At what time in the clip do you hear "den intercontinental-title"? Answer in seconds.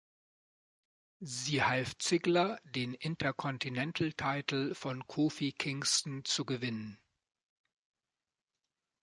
2.63-4.73